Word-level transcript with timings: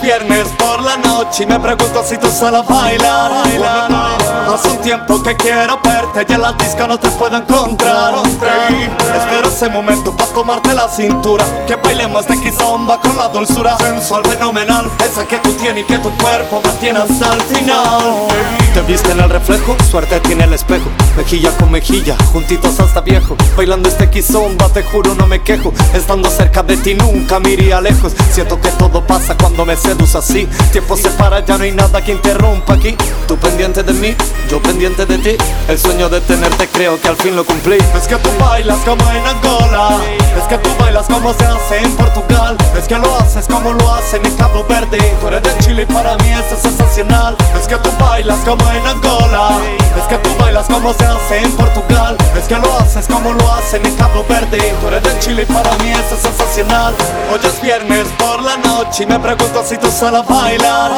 viernes 0.00 0.48
por 0.58 0.82
la 0.82 0.96
noche 0.96 1.44
y 1.44 1.46
me 1.46 1.58
pregunto 1.58 2.02
si 2.04 2.16
tú 2.18 2.28
sales 2.30 2.60
a 2.60 2.62
bailar. 2.62 3.32
Hace 4.52 4.68
un 4.70 4.78
tiempo 4.78 5.22
que 5.22 5.36
quiero 5.36 5.78
verte 5.82 6.26
y 6.28 6.32
en 6.32 6.40
la 6.40 6.52
disco 6.52 6.86
no 6.86 6.98
te 6.98 7.08
puedo 7.10 7.36
encontrar. 7.36 8.14
espero 8.24 9.48
ese 9.48 9.68
momento 9.68 10.16
para 10.16 10.32
tomarte 10.32 10.74
la 10.74 10.88
cintura. 10.88 11.44
Que 11.66 11.76
bailemos 11.76 12.26
de 12.26 12.40
kizomba 12.40 13.00
con 13.00 13.16
la 13.16 13.28
dulzura 13.28 13.76
sensual, 13.78 14.24
fenomenal. 14.24 14.90
Esa 15.04 15.26
que 15.26 15.38
tú 15.38 15.52
tienes 15.54 15.84
y 15.84 15.86
que 15.86 15.98
tu 15.98 16.10
cuerpo 16.16 16.60
mantiene 16.64 17.00
hasta 17.00 17.34
el 17.34 17.40
final. 17.42 18.57
Viste 18.88 19.12
en 19.12 19.20
el 19.20 19.28
reflejo, 19.28 19.76
suerte 19.90 20.18
tiene 20.20 20.44
el 20.44 20.54
espejo. 20.54 20.88
Mejilla 21.16 21.50
con 21.58 21.70
mejilla, 21.70 22.16
juntitos 22.32 22.80
hasta 22.80 23.02
viejo. 23.02 23.36
Bailando 23.56 23.88
este 23.88 24.08
kizomba, 24.08 24.68
te 24.70 24.82
juro 24.82 25.14
no 25.14 25.26
me 25.26 25.42
quejo. 25.42 25.72
Estando 25.92 26.30
cerca 26.30 26.62
de 26.62 26.76
ti 26.78 26.94
nunca 26.94 27.38
me 27.38 27.50
iría 27.50 27.80
lejos. 27.80 28.14
Siento 28.32 28.58
que 28.60 28.70
todo 28.70 29.06
pasa 29.06 29.36
cuando 29.36 29.66
me 29.66 29.76
seduces 29.76 30.16
así. 30.16 30.48
Tiempo 30.72 30.96
se 30.96 31.10
para, 31.10 31.44
ya 31.44 31.58
no 31.58 31.64
hay 31.64 31.72
nada 31.72 32.02
que 32.02 32.12
interrumpa 32.12 32.74
aquí. 32.74 32.96
Tú 33.26 33.36
pendiente 33.36 33.82
de 33.82 33.92
mí, 33.92 34.16
yo 34.50 34.60
pendiente 34.62 35.04
de 35.04 35.18
ti. 35.18 35.36
El 35.68 35.78
sueño 35.78 36.08
de 36.08 36.20
tenerte 36.22 36.66
creo 36.68 36.98
que 36.98 37.08
al 37.08 37.16
fin 37.16 37.36
lo 37.36 37.44
cumplí. 37.44 37.76
Es 37.94 38.08
que 38.08 38.16
tú 38.16 38.30
bailas 38.40 38.78
como 38.86 39.02
en 39.10 39.26
Angola. 39.26 40.00
Es 40.36 40.44
que 40.44 40.56
tú 40.58 40.70
bailas 40.78 41.06
como 41.06 41.34
se 41.34 41.44
hace 41.44 41.78
en 41.78 41.92
Portugal. 41.94 42.56
Es 42.76 42.88
que 42.88 42.96
lo 42.96 43.14
haces 43.18 43.46
como 43.46 43.72
lo 43.74 43.94
hacen 43.94 44.24
en 44.24 44.34
Cabo 44.36 44.64
Verde. 44.66 44.98
Tú 45.20 45.28
eres 45.28 45.42
de 45.42 45.58
Chile 45.58 45.86
para 45.86 46.16
mí 46.16 46.30
es 46.30 46.58
sensacional. 46.58 47.36
Es 47.60 47.68
que 47.68 47.76
tú 47.76 47.90
bailas 47.98 48.38
como 48.46 48.62
en 48.72 48.77
Es 49.96 50.04
que 50.06 50.16
tú 50.18 50.30
bailas 50.38 50.66
como 50.68 50.92
se 50.94 51.04
hace 51.04 51.38
en 51.38 51.52
Portugal. 51.52 52.16
Es 52.36 52.46
que 52.46 52.56
lo 52.56 52.78
haces 52.78 53.06
como 53.08 53.32
lo 53.32 53.52
hacen 53.52 53.84
en 53.84 53.94
Cabo 53.96 54.24
Verde. 54.28 54.74
Tú 54.80 54.88
eres 54.88 55.02
de 55.02 55.18
Chile 55.18 55.46
para 55.46 55.76
mí 55.78 55.90
eso 55.90 56.14
es 56.14 56.22
sensacional. 56.22 56.94
Hoy 57.32 57.40
es 57.42 57.60
viernes 57.60 58.06
por 58.18 58.42
la 58.42 58.56
noche 58.58 59.02
y 59.02 59.06
me 59.06 59.18
pregunto 59.18 59.64
si 59.64 59.76
tú 59.76 59.90
sales 59.90 60.20
a 60.20 60.22
bailar. 60.22 60.92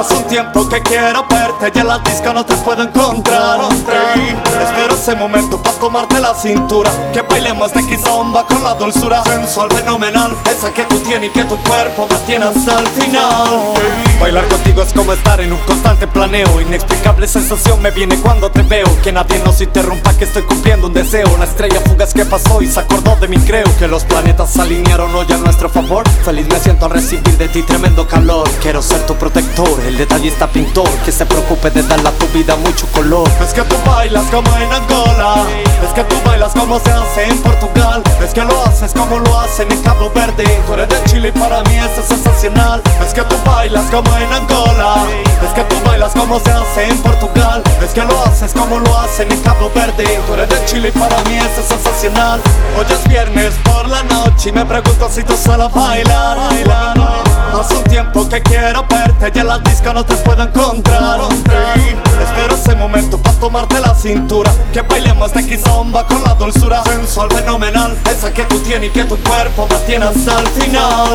Hace 0.00 0.14
un 0.14 0.24
tiempo 0.24 0.66
que 0.68 0.80
quiero 0.82 1.26
verte 1.28 1.72
y 1.74 1.78
en 1.78 1.86
la 1.86 1.98
disco 1.98 2.32
no 2.32 2.44
te 2.44 2.54
puedo 2.56 2.82
encontrar. 2.82 3.60
espero 3.70 4.94
ese 4.94 5.14
momento 5.14 5.62
para 5.62 5.76
tomarte 5.76 6.20
la 6.20 6.34
cintura. 6.34 6.90
Que 7.12 7.20
bailemos 7.22 7.72
de 7.74 7.86
kizomba 7.86 8.46
con 8.46 8.64
la 8.64 8.74
dulzura 8.74 9.22
sensual, 9.24 9.70
fenomenal. 9.70 10.34
Esa 10.50 10.72
que 10.72 10.84
tú 10.84 10.98
tienes 11.00 11.28
y 11.28 11.32
que 11.32 11.44
tu 11.44 11.56
cuerpo 11.58 12.06
me 12.10 12.16
tiene 12.26 12.46
hasta 12.46 12.80
el 12.80 12.86
final. 12.88 14.03
Bailar 14.24 14.48
contigo 14.48 14.80
es 14.80 14.94
como 14.94 15.12
estar 15.12 15.38
en 15.42 15.52
un 15.52 15.58
constante 15.66 16.06
planeo. 16.06 16.58
Inexplicable 16.58 17.28
sensación 17.28 17.82
me 17.82 17.90
viene 17.90 18.18
cuando 18.22 18.50
te 18.50 18.62
veo. 18.62 18.86
Que 19.02 19.12
nadie 19.12 19.38
nos 19.44 19.60
interrumpa, 19.60 20.14
que 20.14 20.24
estoy 20.24 20.44
cumpliendo 20.44 20.86
un 20.86 20.94
deseo. 20.94 21.36
La 21.36 21.44
estrella 21.44 21.78
fugaz 21.82 22.14
que 22.14 22.24
pasó 22.24 22.62
y 22.62 22.66
se 22.66 22.80
acordó 22.80 23.16
de 23.16 23.28
mí, 23.28 23.36
creo 23.36 23.66
que 23.78 23.86
los 23.86 24.04
planetas 24.04 24.50
se 24.50 24.62
alinearon 24.62 25.14
hoy 25.14 25.26
a 25.30 25.36
nuestro 25.36 25.68
favor. 25.68 26.08
Feliz 26.24 26.48
me 26.48 26.58
siento 26.58 26.86
al 26.86 26.92
recibir 26.92 27.36
de 27.36 27.48
ti 27.48 27.62
tremendo 27.64 28.08
calor. 28.08 28.48
Quiero 28.62 28.80
ser 28.80 29.04
tu 29.04 29.14
protector, 29.14 29.78
el 29.86 29.98
detallista 29.98 30.46
pintor 30.46 30.88
que 31.04 31.12
se 31.12 31.26
preocupe 31.26 31.68
de 31.68 31.82
darle 31.82 32.08
a 32.08 32.12
tu 32.12 32.26
vida 32.28 32.56
mucho 32.56 32.86
color. 32.92 33.28
Es 33.42 33.52
que 33.52 33.60
tú 33.60 33.76
bailas 33.84 34.24
como 34.30 34.48
en 34.56 34.72
Angola, 34.72 35.44
es 35.86 35.92
que 35.92 36.02
tú 36.04 36.16
bailas 36.24 36.54
como 36.54 36.80
se 36.80 36.90
hace 36.90 37.24
en 37.24 37.42
Portugal, 37.42 38.02
es 38.24 38.32
que 38.32 38.42
lo 38.42 38.64
haces 38.64 38.94
como 38.94 39.18
lo 39.18 39.38
hacen 39.40 39.70
en 39.70 39.82
Cabo 39.82 40.10
Verde. 40.14 40.44
Tú 40.66 40.72
eres 40.72 40.88
de 40.88 41.04
Chile 41.10 41.28
y 41.28 41.38
para 41.38 41.62
mí 41.64 41.76
eso 41.76 42.00
es 42.00 42.06
sensacional. 42.06 42.82
Es 43.06 43.12
que 43.12 43.20
tú 43.20 43.36
bailas 43.44 43.84
como 43.90 44.13
en 44.22 44.32
Angola, 44.32 45.06
es 45.42 45.52
que 45.52 45.64
tú 45.64 45.76
bailas 45.84 46.12
como 46.12 46.38
se 46.40 46.50
hace 46.50 46.88
en 46.88 46.98
Portugal, 46.98 47.62
es 47.82 47.90
que 47.92 48.02
lo 48.02 48.24
haces 48.24 48.52
como 48.52 48.78
lo 48.78 48.98
hacen 48.98 49.30
en 49.30 49.40
Cabo 49.40 49.70
Verde. 49.74 50.20
Tú 50.26 50.34
eres 50.34 50.48
de 50.48 50.64
Chile 50.66 50.92
para 50.92 51.22
mí 51.24 51.36
eso 51.36 51.60
es 51.60 51.66
sensacional. 51.66 52.40
Hoy 52.78 52.86
es 52.88 53.08
viernes 53.08 53.54
por 53.64 53.88
la 53.88 54.02
noche 54.04 54.50
y 54.50 54.52
me 54.52 54.64
pregunto 54.64 55.08
si 55.10 55.22
tú 55.22 55.36
sales 55.36 55.66
a 55.66 55.68
bailar. 55.68 56.38
Hace 57.58 57.76
un 57.76 57.84
tiempo 57.84 58.28
que 58.28 58.42
quiero 58.42 58.84
verte 58.88 59.32
y 59.34 59.38
en 59.38 59.46
la 59.46 59.58
disco 59.58 59.92
no 59.92 60.04
te 60.04 60.14
puedo 60.16 60.42
encontrar. 60.42 61.20
espero 61.30 62.54
ese 62.54 62.74
momento 62.74 63.16
para 63.18 63.36
tomarte 63.38 63.80
la 63.80 63.94
cintura. 63.94 64.52
Que 64.72 64.82
bailemos 64.82 65.32
de 65.32 65.46
kizomba 65.46 66.06
con 66.06 66.22
la 66.24 66.34
dulzura 66.34 66.82
sensual, 66.84 67.30
fenomenal. 67.30 67.96
Esa 68.10 68.32
que 68.32 68.42
tú 68.44 68.58
tienes 68.60 68.90
y 68.90 68.92
que 68.92 69.04
tu 69.04 69.16
cuerpo 69.18 69.68
me 69.70 69.76
tiene 69.86 70.06
hasta 70.06 70.40
el 70.40 70.46
final. 70.48 71.08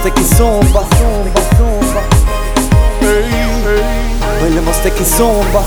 Bailemos 0.00 0.14
de 0.14 0.22
kizomba 0.22 0.82
Bailemos 4.40 4.82
de 4.82 4.90
kizomba 4.92 5.62